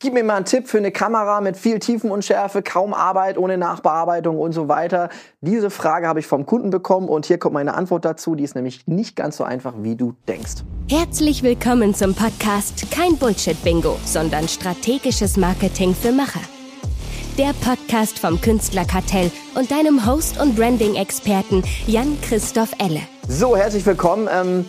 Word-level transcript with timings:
Gib 0.00 0.14
mir 0.14 0.22
mal 0.22 0.36
einen 0.36 0.44
Tipp 0.44 0.68
für 0.68 0.78
eine 0.78 0.92
Kamera 0.92 1.40
mit 1.40 1.56
viel 1.56 1.80
Tiefenunschärfe, 1.80 2.62
kaum 2.62 2.94
Arbeit, 2.94 3.36
ohne 3.36 3.58
Nachbearbeitung 3.58 4.38
und 4.38 4.52
so 4.52 4.68
weiter. 4.68 5.08
Diese 5.40 5.70
Frage 5.70 6.06
habe 6.06 6.20
ich 6.20 6.28
vom 6.28 6.46
Kunden 6.46 6.70
bekommen 6.70 7.08
und 7.08 7.26
hier 7.26 7.38
kommt 7.38 7.54
meine 7.54 7.74
Antwort 7.74 8.04
dazu. 8.04 8.36
Die 8.36 8.44
ist 8.44 8.54
nämlich 8.54 8.86
nicht 8.86 9.16
ganz 9.16 9.38
so 9.38 9.42
einfach, 9.42 9.74
wie 9.78 9.96
du 9.96 10.14
denkst. 10.28 10.62
Herzlich 10.88 11.42
willkommen 11.42 11.96
zum 11.96 12.14
Podcast 12.14 12.88
Kein 12.92 13.16
Bullshit-Bingo, 13.16 13.98
sondern 14.04 14.46
strategisches 14.46 15.36
Marketing 15.36 15.96
für 15.96 16.12
Macher. 16.12 16.42
Der 17.36 17.52
Podcast 17.60 18.20
vom 18.20 18.40
Künstlerkartell 18.40 19.32
und 19.56 19.68
deinem 19.68 20.06
Host 20.06 20.40
und 20.40 20.54
Branding-Experten 20.54 21.64
Jan-Christoph 21.88 22.70
Elle. 22.78 23.00
So, 23.26 23.56
herzlich 23.56 23.84
willkommen. 23.84 24.28
Ähm 24.32 24.64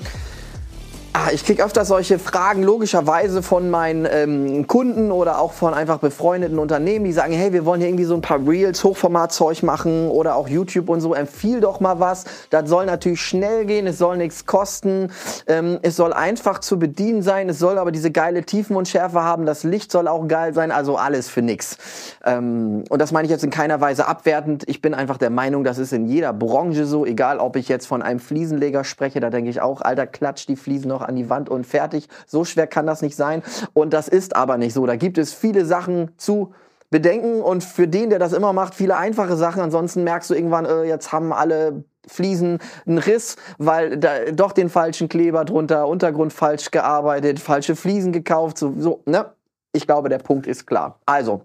Ah, 1.22 1.32
ich 1.34 1.44
kriege 1.44 1.66
öfter 1.66 1.84
solche 1.84 2.18
Fragen 2.18 2.64
logischerweise 2.64 3.44
von 3.44 3.70
meinen 3.70 4.08
ähm, 4.10 4.68
Kunden 4.68 5.12
oder 5.12 5.42
auch 5.42 5.52
von 5.52 5.74
einfach 5.74 5.98
befreundeten 5.98 6.58
Unternehmen, 6.60 7.04
die 7.04 7.12
sagen, 7.12 7.34
hey, 7.34 7.52
wir 7.52 7.66
wollen 7.66 7.82
hier 7.82 7.90
irgendwie 7.90 8.06
so 8.06 8.14
ein 8.14 8.22
paar 8.22 8.40
Reels, 8.48 8.86
Hochformatzeug 8.86 9.62
machen 9.64 10.08
oder 10.08 10.36
auch 10.36 10.48
YouTube 10.48 10.88
und 10.88 11.02
so. 11.02 11.14
Empfiehl 11.14 11.60
doch 11.60 11.82
mal 11.82 12.00
was. 12.00 12.24
Das 12.52 12.70
soll 12.70 12.86
natürlich 12.86 13.20
schnell 13.20 13.66
gehen, 13.66 13.86
es 13.86 13.98
soll 13.98 14.16
nichts 14.16 14.46
kosten, 14.46 15.12
ähm, 15.48 15.80
es 15.82 15.98
soll 15.98 16.14
einfach 16.14 16.60
zu 16.60 16.80
bedienen 16.80 17.22
sein, 17.22 17.50
es 17.50 17.60
soll 17.60 17.80
aber 17.80 17.92
diese 17.92 18.12
geile 18.12 18.44
Tiefen 18.44 18.78
und 18.78 18.88
Schärfe 18.88 19.22
haben, 19.22 19.46
das 19.46 19.66
Licht 19.66 19.92
soll 19.92 20.08
auch 20.08 20.26
geil 20.26 20.54
sein, 20.54 20.72
also 20.72 20.96
alles 20.96 21.28
für 21.28 21.42
nix. 21.42 21.78
Ähm, 22.24 22.86
und 22.88 23.02
das 23.02 23.12
meine 23.12 23.26
ich 23.26 23.32
jetzt 23.32 23.44
in 23.44 23.50
keiner 23.50 23.82
Weise 23.82 24.08
abwertend. 24.08 24.64
Ich 24.68 24.82
bin 24.82 24.94
einfach 24.94 25.18
der 25.18 25.32
Meinung, 25.32 25.66
das 25.66 25.80
ist 25.80 25.92
in 25.92 26.08
jeder 26.08 26.32
Branche 26.32 26.86
so, 26.86 27.06
egal 27.06 27.40
ob 27.40 27.58
ich 27.58 27.68
jetzt 27.68 27.88
von 27.88 28.02
einem 28.02 28.22
Fliesenleger 28.22 28.86
spreche, 28.86 29.20
da 29.20 29.30
denke 29.30 29.50
ich 29.50 29.60
auch, 29.60 29.82
alter, 29.82 30.08
klatsch 30.08 30.48
die 30.48 30.56
Fliesen 30.56 30.88
noch 30.88 31.09
an 31.10 31.16
die 31.16 31.30
Wand 31.30 31.50
und 31.50 31.66
fertig. 31.68 32.08
So 32.26 32.46
schwer 32.46 32.68
kann 32.68 32.86
das 32.86 33.02
nicht 33.02 33.18
sein. 33.18 33.44
Und 33.74 33.94
das 33.94 34.08
ist 34.08 34.36
aber 34.36 34.58
nicht 34.58 34.74
so. 34.74 34.86
Da 34.86 34.96
gibt 34.96 35.18
es 35.18 35.34
viele 35.34 35.66
Sachen 35.66 36.12
zu 36.18 36.54
bedenken 36.90 37.42
und 37.42 37.64
für 37.64 37.88
den, 37.88 38.10
der 38.10 38.20
das 38.20 38.34
immer 38.34 38.54
macht, 38.54 38.74
viele 38.74 38.98
einfache 38.98 39.36
Sachen. 39.36 39.62
Ansonsten 39.62 40.04
merkst 40.04 40.30
du 40.30 40.34
irgendwann, 40.34 40.66
äh, 40.66 40.84
jetzt 40.84 41.12
haben 41.12 41.34
alle 41.34 41.84
Fliesen 42.08 42.60
einen 42.88 42.98
Riss, 42.98 43.36
weil 43.58 43.98
da 43.98 44.32
doch 44.32 44.52
den 44.52 44.70
falschen 44.70 45.10
Kleber 45.10 45.46
drunter, 45.46 45.88
Untergrund 45.88 46.34
falsch 46.34 46.72
gearbeitet, 46.72 47.40
falsche 47.40 47.76
Fliesen 47.76 48.12
gekauft, 48.12 48.58
so, 48.58 48.74
so 48.78 49.04
ne? 49.06 49.26
Ich 49.72 49.86
glaube, 49.86 50.10
der 50.10 50.18
Punkt 50.18 50.48
ist 50.48 50.66
klar. 50.66 51.00
Also, 51.06 51.44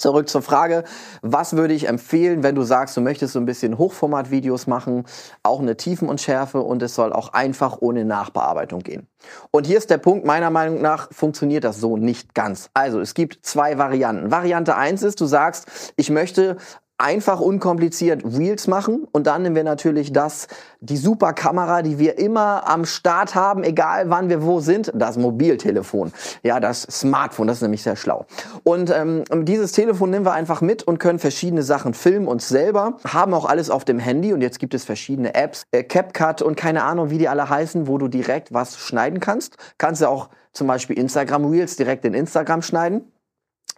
Zurück 0.00 0.30
zur 0.30 0.40
Frage, 0.40 0.84
was 1.20 1.56
würde 1.56 1.74
ich 1.74 1.86
empfehlen, 1.86 2.42
wenn 2.42 2.54
du 2.54 2.62
sagst, 2.62 2.96
du 2.96 3.02
möchtest 3.02 3.34
so 3.34 3.38
ein 3.38 3.44
bisschen 3.44 3.76
Hochformat-Videos 3.76 4.66
machen, 4.66 5.04
auch 5.42 5.60
eine 5.60 5.76
Tiefen 5.76 6.08
und 6.08 6.22
Schärfe 6.22 6.62
und 6.62 6.82
es 6.82 6.94
soll 6.94 7.12
auch 7.12 7.34
einfach 7.34 7.76
ohne 7.82 8.06
Nachbearbeitung 8.06 8.80
gehen. 8.80 9.08
Und 9.50 9.66
hier 9.66 9.76
ist 9.76 9.90
der 9.90 9.98
Punkt, 9.98 10.24
meiner 10.24 10.48
Meinung 10.48 10.80
nach 10.80 11.12
funktioniert 11.12 11.64
das 11.64 11.80
so 11.80 11.98
nicht 11.98 12.34
ganz. 12.34 12.70
Also 12.72 12.98
es 12.98 13.12
gibt 13.12 13.44
zwei 13.44 13.76
Varianten. 13.76 14.30
Variante 14.30 14.74
eins 14.74 15.02
ist, 15.02 15.20
du 15.20 15.26
sagst, 15.26 15.92
ich 15.96 16.08
möchte 16.08 16.56
einfach 17.00 17.40
unkompliziert 17.40 18.24
Reels 18.24 18.66
machen 18.66 19.06
und 19.12 19.26
dann 19.26 19.42
nehmen 19.42 19.56
wir 19.56 19.64
natürlich 19.64 20.12
das, 20.12 20.48
die 20.80 20.96
super 20.96 21.32
Kamera, 21.32 21.82
die 21.82 21.98
wir 21.98 22.18
immer 22.18 22.68
am 22.68 22.84
Start 22.84 23.34
haben, 23.34 23.64
egal 23.64 24.10
wann 24.10 24.28
wir 24.28 24.42
wo 24.42 24.60
sind, 24.60 24.92
das 24.94 25.16
Mobiltelefon. 25.16 26.12
Ja, 26.42 26.60
das 26.60 26.82
Smartphone, 26.82 27.46
das 27.46 27.58
ist 27.58 27.62
nämlich 27.62 27.82
sehr 27.82 27.96
schlau. 27.96 28.26
Und 28.64 28.90
ähm, 28.90 29.24
dieses 29.44 29.72
Telefon 29.72 30.10
nehmen 30.10 30.26
wir 30.26 30.32
einfach 30.32 30.60
mit 30.60 30.82
und 30.82 30.98
können 30.98 31.18
verschiedene 31.18 31.62
Sachen 31.62 31.94
filmen 31.94 32.28
uns 32.28 32.48
selber, 32.48 32.98
haben 33.06 33.34
auch 33.34 33.46
alles 33.46 33.70
auf 33.70 33.84
dem 33.84 33.98
Handy 33.98 34.32
und 34.32 34.42
jetzt 34.42 34.58
gibt 34.58 34.74
es 34.74 34.84
verschiedene 34.84 35.34
Apps, 35.34 35.64
äh, 35.72 35.82
CapCut 35.82 36.42
und 36.42 36.56
keine 36.56 36.84
Ahnung, 36.84 37.10
wie 37.10 37.18
die 37.18 37.28
alle 37.28 37.48
heißen, 37.48 37.86
wo 37.86 37.98
du 37.98 38.08
direkt 38.08 38.52
was 38.52 38.78
schneiden 38.78 39.20
kannst. 39.20 39.56
Kannst 39.78 40.02
du 40.02 40.08
auch 40.08 40.28
zum 40.52 40.66
Beispiel 40.66 40.98
Instagram 40.98 41.46
Reels 41.46 41.76
direkt 41.76 42.04
in 42.04 42.14
Instagram 42.14 42.62
schneiden. 42.62 43.10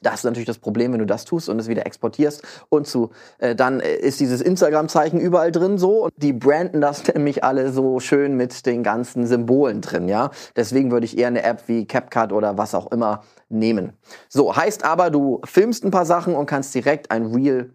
Das 0.02 0.16
ist 0.16 0.24
natürlich 0.24 0.46
das 0.46 0.58
Problem, 0.58 0.92
wenn 0.92 0.98
du 0.98 1.06
das 1.06 1.24
tust 1.24 1.48
und 1.48 1.58
es 1.58 1.68
wieder 1.68 1.86
exportierst 1.86 2.42
und 2.68 2.86
zu, 2.86 3.10
äh, 3.38 3.54
dann 3.54 3.80
äh, 3.80 3.96
ist 3.96 4.20
dieses 4.20 4.40
Instagram-Zeichen 4.40 5.20
überall 5.20 5.52
drin 5.52 5.78
so 5.78 6.04
und 6.04 6.12
die 6.16 6.32
branden 6.32 6.80
das 6.80 7.06
nämlich 7.14 7.44
alle 7.44 7.72
so 7.72 8.00
schön 8.00 8.36
mit 8.36 8.66
den 8.66 8.82
ganzen 8.82 9.26
Symbolen 9.26 9.80
drin, 9.80 10.08
ja. 10.08 10.30
Deswegen 10.56 10.90
würde 10.90 11.06
ich 11.06 11.16
eher 11.16 11.28
eine 11.28 11.42
App 11.42 11.64
wie 11.66 11.86
CapCut 11.86 12.32
oder 12.32 12.58
was 12.58 12.74
auch 12.74 12.90
immer 12.90 13.22
nehmen. 13.48 13.92
So, 14.28 14.54
heißt 14.54 14.84
aber, 14.84 15.10
du 15.10 15.40
filmst 15.44 15.84
ein 15.84 15.90
paar 15.90 16.06
Sachen 16.06 16.34
und 16.34 16.46
kannst 16.46 16.74
direkt 16.74 17.10
ein 17.10 17.26
Reel 17.26 17.72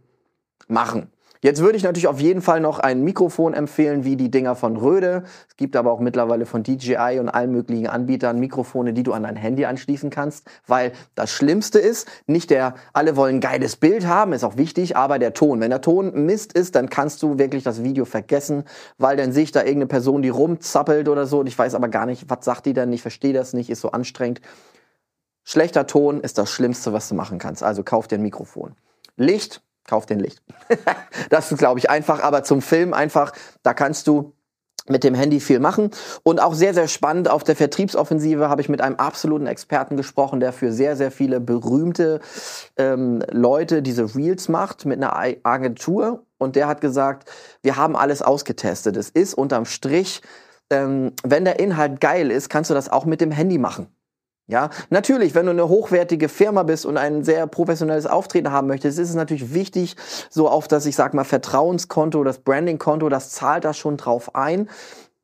machen. 0.67 1.11
Jetzt 1.41 1.61
würde 1.61 1.77
ich 1.77 1.83
natürlich 1.83 2.07
auf 2.07 2.19
jeden 2.19 2.41
Fall 2.41 2.59
noch 2.59 2.79
ein 2.79 3.03
Mikrofon 3.03 3.53
empfehlen, 3.53 4.03
wie 4.03 4.15
die 4.15 4.31
Dinger 4.31 4.55
von 4.55 4.77
Röde. 4.77 5.23
Es 5.47 5.55
gibt 5.55 5.75
aber 5.75 5.91
auch 5.91 5.99
mittlerweile 5.99 6.45
von 6.45 6.63
DJI 6.63 7.19
und 7.19 7.29
allen 7.29 7.51
möglichen 7.51 7.87
Anbietern 7.87 8.39
Mikrofone, 8.39 8.93
die 8.93 9.03
du 9.03 9.13
an 9.13 9.23
dein 9.23 9.35
Handy 9.35 9.65
anschließen 9.65 10.09
kannst, 10.09 10.47
weil 10.65 10.91
das 11.15 11.31
Schlimmste 11.31 11.79
ist, 11.79 12.07
nicht 12.25 12.49
der, 12.49 12.75
alle 12.93 13.15
wollen 13.15 13.39
geiles 13.39 13.75
Bild 13.75 14.07
haben, 14.07 14.33
ist 14.33 14.43
auch 14.43 14.57
wichtig, 14.57 14.97
aber 14.97 15.19
der 15.19 15.33
Ton. 15.33 15.59
Wenn 15.59 15.69
der 15.69 15.81
Ton 15.81 16.25
Mist 16.25 16.53
ist, 16.53 16.75
dann 16.75 16.89
kannst 16.89 17.21
du 17.21 17.37
wirklich 17.37 17.63
das 17.63 17.83
Video 17.83 18.05
vergessen, 18.05 18.63
weil 18.97 19.17
dann 19.17 19.31
sehe 19.31 19.43
ich 19.43 19.51
da 19.51 19.59
irgendeine 19.59 19.87
Person, 19.87 20.21
die 20.21 20.29
rumzappelt 20.29 21.07
oder 21.09 21.25
so 21.25 21.39
und 21.39 21.47
ich 21.47 21.57
weiß 21.57 21.75
aber 21.75 21.89
gar 21.89 22.05
nicht, 22.05 22.29
was 22.29 22.43
sagt 22.43 22.65
die 22.65 22.73
denn, 22.73 22.91
ich 22.93 23.01
verstehe 23.01 23.33
das 23.33 23.53
nicht, 23.53 23.69
ist 23.69 23.81
so 23.81 23.91
anstrengend. 23.91 24.41
Schlechter 25.43 25.87
Ton 25.87 26.19
ist 26.19 26.37
das 26.37 26.51
Schlimmste, 26.51 26.91
was 26.91 27.07
du 27.07 27.15
machen 27.15 27.39
kannst. 27.39 27.63
Also 27.63 27.81
kauf 27.81 28.07
dir 28.07 28.17
ein 28.17 28.21
Mikrofon. 28.21 28.75
Licht, 29.15 29.61
kauf 29.87 30.05
den 30.05 30.19
Licht. 30.19 30.41
das 31.29 31.51
ist, 31.51 31.57
glaube 31.57 31.79
ich, 31.79 31.89
einfach, 31.89 32.21
aber 32.21 32.43
zum 32.43 32.61
Film 32.61 32.93
einfach, 32.93 33.31
da 33.63 33.73
kannst 33.73 34.07
du 34.07 34.33
mit 34.89 35.03
dem 35.03 35.13
Handy 35.15 35.39
viel 35.39 35.59
machen. 35.59 35.91
Und 36.23 36.41
auch 36.41 36.53
sehr, 36.53 36.73
sehr 36.73 36.87
spannend, 36.87 37.29
auf 37.29 37.43
der 37.43 37.55
Vertriebsoffensive 37.55 38.49
habe 38.49 38.61
ich 38.61 38.69
mit 38.69 38.81
einem 38.81 38.95
absoluten 38.95 39.47
Experten 39.47 39.97
gesprochen, 39.97 40.39
der 40.39 40.53
für 40.53 40.71
sehr, 40.71 40.95
sehr 40.95 41.11
viele 41.11 41.39
berühmte 41.39 42.21
ähm, 42.77 43.21
Leute 43.31 43.81
diese 43.81 44.15
Reels 44.15 44.49
macht 44.49 44.85
mit 44.85 45.03
einer 45.03 45.15
Agentur. 45.43 46.25
Und 46.37 46.55
der 46.55 46.67
hat 46.67 46.81
gesagt, 46.81 47.29
wir 47.61 47.75
haben 47.75 47.95
alles 47.95 48.21
ausgetestet. 48.21 48.95
Es 48.95 49.09
ist 49.09 49.33
unterm 49.33 49.65
Strich, 49.65 50.21
ähm, 50.69 51.13
wenn 51.23 51.45
der 51.45 51.59
Inhalt 51.59 52.01
geil 52.01 52.31
ist, 52.31 52.49
kannst 52.49 52.69
du 52.69 52.73
das 52.73 52.89
auch 52.89 53.05
mit 53.05 53.21
dem 53.21 53.31
Handy 53.31 53.57
machen. 53.57 53.87
Ja, 54.49 54.69
natürlich, 54.89 55.35
wenn 55.35 55.45
du 55.45 55.51
eine 55.51 55.67
hochwertige 55.67 56.29
Firma 56.29 56.63
bist 56.63 56.85
und 56.85 56.95
ein 56.95 57.25
sehr 57.25 57.47
professionelles 57.47 58.05
Auftreten 58.05 58.49
haben 58.51 58.67
möchtest, 58.67 58.97
ist 58.97 59.09
es 59.09 59.15
natürlich 59.15 59.53
wichtig, 59.53 59.97
so 60.29 60.47
auf 60.47 60.69
das, 60.69 60.85
ich 60.85 60.95
sag 60.95 61.13
mal, 61.13 61.25
Vertrauenskonto, 61.25 62.23
das 62.23 62.39
Brandingkonto, 62.39 63.09
das 63.09 63.31
zahlt 63.31 63.65
da 63.65 63.73
schon 63.73 63.97
drauf 63.97 64.35
ein. 64.35 64.69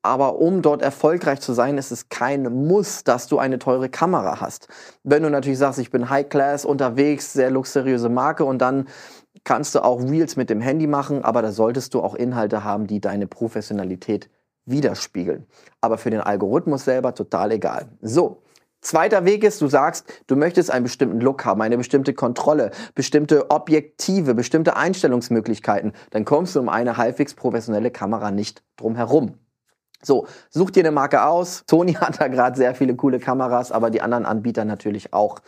Aber 0.01 0.39
um 0.39 0.61
dort 0.61 0.81
erfolgreich 0.81 1.39
zu 1.39 1.53
sein, 1.53 1.77
ist 1.77 1.91
es 1.91 2.09
kein 2.09 2.43
Muss, 2.67 3.05
dass 3.05 3.27
du 3.27 3.39
eine 3.39 3.59
teure 3.59 3.87
Kamera 3.87 4.41
hast. 4.41 4.67
Wenn 5.03 5.23
du 5.23 5.29
natürlich 5.29 5.59
sagst, 5.59 5.79
ich 5.79 5.89
bin 5.89 6.09
High 6.09 6.27
Class 6.27 6.65
unterwegs, 6.65 7.31
sehr 7.31 7.49
luxuriöse 7.49 8.09
Marke 8.09 8.43
und 8.43 8.57
dann 8.57 8.89
kannst 9.45 9.73
du 9.73 9.83
auch 9.85 10.01
Reels 10.01 10.35
mit 10.35 10.49
dem 10.49 10.59
Handy 10.59 10.87
machen, 10.87 11.23
aber 11.23 11.41
da 11.41 11.53
solltest 11.53 11.93
du 11.93 12.01
auch 12.01 12.15
Inhalte 12.15 12.65
haben, 12.65 12.87
die 12.87 12.99
deine 12.99 13.27
Professionalität 13.27 14.29
widerspiegeln. 14.65 15.45
Aber 15.79 15.97
für 15.97 16.09
den 16.09 16.19
Algorithmus 16.19 16.83
selber 16.83 17.15
total 17.15 17.53
egal. 17.53 17.87
So, 18.01 18.42
Zweiter 18.83 19.23
Weg 19.23 19.45
ist, 19.45 19.61
du 19.61 19.67
sagst, 19.67 20.05
du 20.27 20.35
möchtest 20.35 20.69
einen 20.69 20.83
bestimmten 20.83 21.21
Look 21.21 21.45
haben, 21.45 21.61
eine 21.61 21.77
bestimmte 21.77 22.13
Kontrolle, 22.13 22.71
bestimmte 22.95 23.49
Objektive, 23.49 24.35
bestimmte 24.35 24.75
Einstellungsmöglichkeiten. 24.75 25.93
Dann 26.11 26.25
kommst 26.25 26.53
du 26.53 26.59
um 26.59 26.67
eine 26.67 26.97
halbwegs 26.97 27.33
professionelle 27.33 27.91
Kamera 27.91 28.29
nicht 28.29 28.61
drum 28.75 28.97
herum. 28.97 29.39
So, 30.03 30.27
such 30.49 30.71
dir 30.71 30.81
eine 30.81 30.91
Marke 30.91 31.25
aus. 31.25 31.63
Sony 31.69 31.93
hat 31.99 32.19
da 32.19 32.27
gerade 32.27 32.57
sehr 32.57 32.75
viele 32.75 32.95
coole 32.95 33.19
Kameras, 33.19 33.71
aber 33.71 33.89
die 33.89 34.01
anderen 34.01 34.25
Anbieter 34.25 34.65
natürlich 34.65 35.13
auch. 35.13 35.39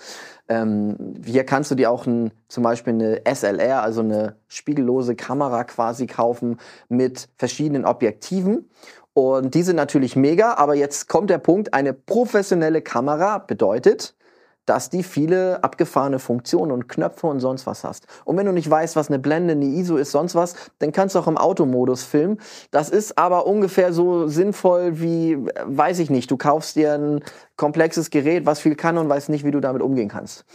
Ähm, 0.47 1.15
hier 1.25 1.43
kannst 1.43 1.71
du 1.71 1.75
dir 1.75 1.91
auch 1.91 2.05
ein, 2.05 2.31
zum 2.47 2.63
Beispiel 2.63 2.93
eine 2.93 3.21
SLR, 3.25 3.81
also 3.83 4.01
eine 4.01 4.37
spiegellose 4.47 5.15
Kamera 5.15 5.63
quasi 5.63 6.07
kaufen 6.07 6.59
mit 6.87 7.29
verschiedenen 7.37 7.85
Objektiven. 7.85 8.69
Und 9.13 9.55
die 9.55 9.63
sind 9.63 9.77
natürlich 9.77 10.15
mega, 10.15 10.55
aber 10.55 10.75
jetzt 10.75 11.07
kommt 11.07 11.29
der 11.29 11.37
Punkt, 11.37 11.73
eine 11.73 11.93
professionelle 11.93 12.81
Kamera 12.81 13.39
bedeutet, 13.39 14.15
dass 14.65 14.89
die 14.89 15.03
viele 15.03 15.63
abgefahrene 15.63 16.19
Funktionen 16.19 16.71
und 16.71 16.87
Knöpfe 16.87 17.27
und 17.27 17.39
sonst 17.39 17.65
was 17.65 17.83
hast. 17.83 18.07
Und 18.23 18.37
wenn 18.37 18.45
du 18.45 18.51
nicht 18.51 18.69
weißt, 18.69 18.95
was 18.95 19.09
eine 19.09 19.19
Blende, 19.19 19.53
eine 19.53 19.65
ISO 19.65 19.97
ist, 19.97 20.11
sonst 20.11 20.35
was, 20.35 20.55
dann 20.79 20.91
kannst 20.91 21.15
du 21.15 21.19
auch 21.19 21.27
im 21.27 21.37
Automodus 21.37 22.03
filmen. 22.03 22.39
Das 22.71 22.89
ist 22.89 23.17
aber 23.17 23.45
ungefähr 23.45 23.93
so 23.93 24.27
sinnvoll 24.27 24.99
wie, 24.99 25.37
weiß 25.65 25.99
ich 25.99 26.09
nicht, 26.09 26.31
du 26.31 26.37
kaufst 26.37 26.75
dir 26.75 26.93
ein 26.93 27.23
komplexes 27.55 28.09
Gerät, 28.09 28.45
was 28.45 28.59
viel 28.59 28.75
kann 28.75 28.97
und 28.97 29.09
weißt 29.09 29.29
nicht, 29.29 29.45
wie 29.45 29.51
du 29.51 29.59
damit 29.59 29.81
umgehen 29.81 30.09
kannst. 30.09 30.45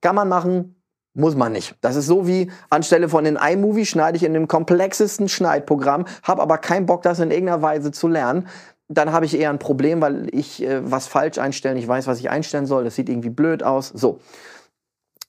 Kann 0.00 0.14
man 0.14 0.28
machen, 0.28 0.76
muss 1.14 1.36
man 1.36 1.52
nicht. 1.52 1.76
Das 1.80 1.96
ist 1.96 2.06
so 2.06 2.26
wie 2.26 2.50
anstelle 2.70 3.08
von 3.08 3.24
den 3.24 3.36
iMovie 3.36 3.86
schneide 3.86 4.16
ich 4.16 4.24
in 4.24 4.34
dem 4.34 4.48
komplexesten 4.48 5.28
Schneidprogramm, 5.28 6.06
habe 6.24 6.42
aber 6.42 6.58
keinen 6.58 6.86
Bock, 6.86 7.02
das 7.02 7.20
in 7.20 7.30
irgendeiner 7.30 7.62
Weise 7.62 7.92
zu 7.92 8.08
lernen. 8.08 8.48
Dann 8.88 9.12
habe 9.12 9.24
ich 9.24 9.38
eher 9.38 9.50
ein 9.50 9.58
Problem, 9.58 10.00
weil 10.00 10.28
ich 10.34 10.62
äh, 10.62 10.90
was 10.90 11.06
falsch 11.06 11.38
einstellen, 11.38 11.76
ich 11.76 11.88
weiß, 11.88 12.06
was 12.06 12.18
ich 12.20 12.30
einstellen 12.30 12.66
soll, 12.66 12.84
das 12.84 12.94
sieht 12.94 13.08
irgendwie 13.08 13.30
blöd 13.30 13.62
aus. 13.62 13.88
So. 13.88 14.20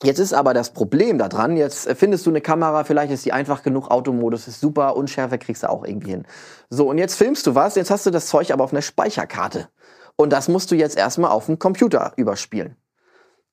Jetzt 0.04 0.20
ist 0.20 0.34
aber 0.34 0.54
das 0.54 0.74
Problem 0.74 1.18
daran, 1.18 1.56
jetzt 1.56 1.90
findest 1.94 2.26
du 2.26 2.30
eine 2.30 2.42
Kamera, 2.42 2.84
vielleicht 2.84 3.14
ist 3.14 3.26
die 3.26 3.32
einfach 3.32 3.64
genug, 3.64 3.90
Automodus 3.90 4.48
ist 4.48 4.60
super, 4.60 4.98
Unschärfe 4.98 5.38
kriegst 5.38 5.64
du 5.64 5.70
auch 5.70 5.86
irgendwie 5.86 6.12
hin. 6.12 6.26
So, 6.70 6.90
und 6.90 6.98
jetzt 6.98 7.16
filmst 7.16 7.48
du 7.48 7.56
was, 7.56 7.76
jetzt 7.76 7.92
hast 7.92 8.06
du 8.06 8.12
das 8.12 8.28
Zeug 8.28 8.52
aber 8.52 8.66
auf 8.66 8.74
einer 8.74 8.82
Speicherkarte. 8.82 9.70
Und 10.18 10.34
das 10.34 10.50
musst 10.50 10.70
du 10.72 10.76
jetzt 10.76 10.98
erstmal 10.98 11.32
auf 11.32 11.46
dem 11.46 11.60
Computer 11.60 12.14
überspielen. 12.18 12.76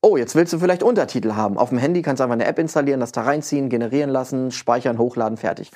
Oh, 0.01 0.17
jetzt 0.17 0.35
willst 0.35 0.53
du 0.53 0.59
vielleicht 0.59 0.83
Untertitel 0.83 1.35
haben. 1.35 1.57
Auf 1.57 1.69
dem 1.69 1.79
Handy 1.79 2.03
kannst 2.03 2.19
du 2.19 2.25
einfach 2.25 2.35
eine 2.35 2.47
App 2.47 2.59
installieren, 2.59 2.99
das 2.99 3.13
da 3.13 3.23
reinziehen, 3.23 3.69
generieren 3.69 4.11
lassen, 4.11 4.51
speichern, 4.51 4.99
hochladen, 4.99 5.37
fertig. 5.37 5.71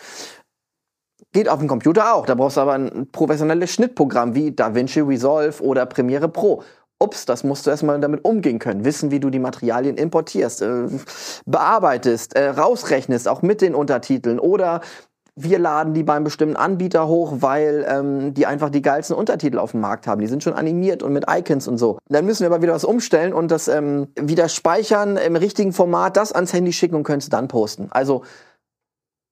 Geht 1.33 1.49
auf 1.49 1.59
dem 1.59 1.69
Computer 1.69 2.15
auch. 2.15 2.27
Da 2.27 2.35
brauchst 2.35 2.57
du 2.57 2.63
aber 2.63 2.75
ein 2.75 3.09
professionelles 3.13 3.71
Schnittprogramm 3.71 4.35
wie 4.35 4.53
DaVinci 4.53 5.01
Resolve 5.01 5.63
oder 5.63 5.87
Premiere 5.87 6.29
Pro. 6.29 6.63
Ups, 6.99 7.27
das 7.27 7.45
musst 7.45 7.67
du 7.67 7.71
erstmal 7.71 8.01
damit 8.01 8.25
umgehen 8.25 8.59
können. 8.59 8.85
Wissen, 8.85 9.11
wie 9.11 9.21
du 9.21 9.29
die 9.29 9.39
Materialien 9.39 9.99
importierst, 9.99 10.63
äh, 10.63 10.87
bearbeitest, 11.45 12.35
äh, 12.37 12.49
rausrechnest, 12.49 13.29
auch 13.29 13.43
mit 13.43 13.61
den 13.61 13.75
Untertiteln 13.75 14.39
oder 14.39 14.81
wir 15.39 15.59
laden 15.59 15.93
die 15.93 16.03
beim 16.03 16.25
bestimmten 16.25 16.57
Anbieter 16.57 17.07
hoch, 17.09 17.35
weil 17.41 17.85
ähm, 17.87 18.33
die 18.33 18.47
einfach 18.47 18.71
die 18.71 18.81
geilsten 18.81 19.15
Untertitel 19.15 19.59
auf 19.59 19.73
dem 19.73 19.81
Markt 19.81 20.07
haben. 20.07 20.23
Die 20.23 20.27
sind 20.27 20.43
schon 20.43 20.55
animiert 20.55 21.03
und 21.03 21.13
mit 21.13 21.27
Icons 21.29 21.69
und 21.69 21.77
so. 21.77 21.99
Dann 22.09 22.25
müssen 22.25 22.41
wir 22.41 22.47
aber 22.47 22.63
wieder 22.63 22.73
was 22.73 22.87
umstellen 22.87 23.35
und 23.35 23.51
das 23.51 23.69
ähm, 23.69 24.09
wieder 24.19 24.49
speichern 24.49 25.19
im 25.19 25.37
richtigen 25.37 25.75
Format, 25.75 26.17
das 26.17 26.33
ans 26.33 26.55
Handy 26.55 26.73
schicken 26.73 26.95
und 26.95 27.03
können 27.03 27.19
es 27.19 27.29
dann 27.29 27.49
posten. 27.49 27.89
Also 27.91 28.23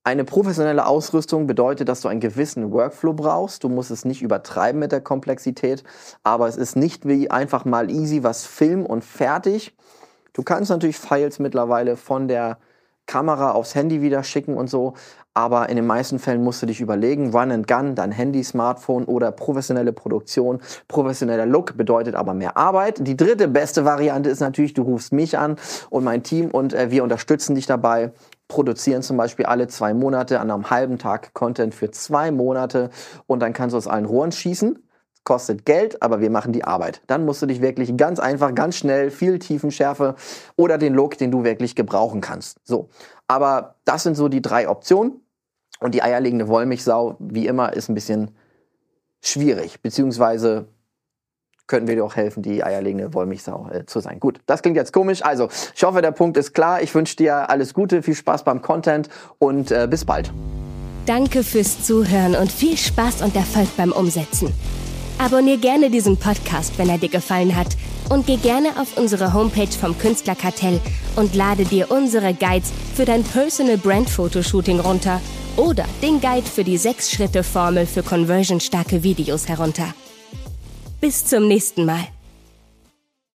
eine 0.04 0.24
professionelle 0.24 0.86
Ausrüstung 0.86 1.46
bedeutet, 1.46 1.88
dass 1.88 2.02
du 2.02 2.08
einen 2.08 2.20
gewissen 2.20 2.70
Workflow 2.70 3.14
brauchst. 3.14 3.64
Du 3.64 3.70
musst 3.70 3.90
es 3.90 4.04
nicht 4.04 4.20
übertreiben 4.20 4.78
mit 4.78 4.92
der 4.92 5.00
Komplexität, 5.00 5.82
aber 6.22 6.46
es 6.46 6.56
ist 6.56 6.76
nicht 6.76 7.08
wie 7.08 7.30
einfach 7.30 7.64
mal 7.64 7.90
easy 7.90 8.22
was 8.22 8.44
filmen 8.44 8.84
und 8.84 9.02
fertig. 9.02 9.74
Du 10.34 10.42
kannst 10.42 10.70
natürlich 10.70 10.98
Files 10.98 11.38
mittlerweile 11.38 11.96
von 11.96 12.28
der 12.28 12.58
Kamera 13.06 13.52
aufs 13.52 13.74
Handy 13.74 14.02
wieder 14.02 14.22
schicken 14.24 14.56
und 14.56 14.68
so, 14.68 14.94
aber 15.34 15.69
in 15.69 15.76
den 15.76 15.86
meisten 15.86 16.19
Fällen 16.19 16.42
musst 16.42 16.62
du 16.62 16.66
dich 16.66 16.81
überlegen, 16.81 17.31
Run 17.32 17.50
and 17.50 17.66
Gun, 17.69 17.94
dein 17.94 18.12
Handy, 18.12 18.42
Smartphone 18.44 19.04
oder 19.04 19.32
professionelle 19.32 19.92
Produktion. 19.92 20.60
Professioneller 20.88 21.44
Look 21.44 21.76
bedeutet 21.76 22.14
aber 22.14 22.34
mehr 22.34 22.56
Arbeit. 22.56 23.06
Die 23.06 23.16
dritte 23.16 23.48
beste 23.48 23.84
Variante 23.84 24.31
ist 24.31 24.40
natürlich, 24.40 24.75
du 24.75 24.82
rufst 24.82 25.12
mich 25.12 25.36
an 25.36 25.56
und 25.90 26.04
mein 26.04 26.22
Team 26.22 26.50
und 26.50 26.72
äh, 26.72 26.90
wir 26.90 27.02
unterstützen 27.02 27.54
dich 27.56 27.66
dabei 27.66 28.12
produzieren 28.48 29.02
zum 29.02 29.16
Beispiel 29.16 29.46
alle 29.46 29.69
zwei 29.69 29.94
Monate 29.94 30.38
an 30.38 30.50
einem 30.50 30.70
halben 30.70 30.98
Tag 30.98 31.34
Content 31.34 31.75
für 31.75 31.90
zwei 31.90 32.31
Monate 32.31 32.90
und 33.26 33.40
dann 33.40 33.52
kannst 33.52 33.75
du 33.75 33.78
aus 33.78 33.88
allen 33.88 34.04
Rohren 34.04 34.32
schießen. 34.32 34.78
Kostet 35.25 35.64
Geld, 35.64 36.02
aber 36.02 36.20
wir 36.20 36.28
machen 36.28 36.52
die 36.52 36.64
Arbeit. 36.64 37.00
Dann 37.06 37.25
musst 37.25 37.40
du 37.40 37.46
dich 37.46 37.62
wirklich 37.62 37.96
ganz 37.96 38.20
einfach, 38.20 38.54
ganz 38.54 38.76
schnell, 38.76 39.10
viel 39.10 39.38
Tiefenschärfe 39.38 40.16
oder 40.56 40.76
den 40.76 40.92
Look, 40.92 41.16
den 41.16 41.31
du 41.31 41.44
wirklich 41.44 41.75
gebrauchen 41.75 42.20
kannst. 42.20 42.58
So. 42.62 42.90
Aber 43.26 43.76
das 43.86 44.02
sind 44.02 44.16
so 44.16 44.28
die 44.28 44.42
drei 44.42 44.69
Optionen. 44.69 45.23
Und 45.80 45.94
die 45.94 46.02
eierlegende 46.02 46.48
Wollmilchsau, 46.48 47.16
wie 47.18 47.46
immer, 47.46 47.72
ist 47.72 47.88
ein 47.88 47.94
bisschen 47.94 48.30
schwierig, 49.22 49.80
beziehungsweise 49.80 50.68
könnten 51.66 51.88
wir 51.88 51.94
dir 51.94 52.04
auch 52.04 52.14
helfen, 52.14 52.42
die 52.42 52.62
eierlegende 52.62 53.14
Wollmilchsau 53.14 53.68
äh, 53.70 53.86
zu 53.86 54.00
sein. 54.00 54.20
Gut, 54.20 54.40
das 54.46 54.60
klingt 54.62 54.76
jetzt 54.76 54.92
komisch. 54.92 55.24
Also, 55.24 55.48
ich 55.74 55.82
hoffe, 55.82 56.02
der 56.02 56.10
Punkt 56.12 56.36
ist 56.36 56.52
klar. 56.52 56.82
Ich 56.82 56.94
wünsche 56.94 57.16
dir 57.16 57.48
alles 57.48 57.72
Gute, 57.72 58.02
viel 58.02 58.14
Spaß 58.14 58.44
beim 58.44 58.60
Content 58.60 59.08
und 59.38 59.70
äh, 59.70 59.86
bis 59.88 60.04
bald. 60.04 60.30
Danke 61.06 61.42
fürs 61.42 61.84
Zuhören 61.84 62.34
und 62.34 62.52
viel 62.52 62.76
Spaß 62.76 63.22
und 63.22 63.34
Erfolg 63.34 63.68
beim 63.76 63.92
Umsetzen. 63.92 64.52
Abonnier 65.18 65.58
gerne 65.58 65.90
diesen 65.90 66.18
Podcast, 66.18 66.78
wenn 66.78 66.88
er 66.88 66.98
dir 66.98 67.08
gefallen 67.08 67.56
hat 67.56 67.76
und 68.08 68.26
geh 68.26 68.36
gerne 68.36 68.80
auf 68.80 68.96
unsere 68.96 69.32
Homepage 69.32 69.72
vom 69.72 69.96
Künstlerkartell 69.98 70.80
und 71.16 71.34
lade 71.34 71.64
dir 71.64 71.90
unsere 71.90 72.34
Guides 72.34 72.72
für 72.94 73.04
dein 73.04 73.24
Personal 73.24 73.78
Brand 73.78 74.08
Fotoshooting 74.08 74.80
runter 74.80 75.20
oder 75.56 75.84
den 76.02 76.20
Guide 76.20 76.46
für 76.46 76.64
die 76.64 76.78
6-Schritte-Formel 76.78 77.86
für 77.86 78.02
conversionstarke 78.02 79.02
Videos 79.02 79.48
herunter. 79.48 79.94
Bis 81.00 81.24
zum 81.24 81.48
nächsten 81.48 81.84
Mal. 81.84 82.08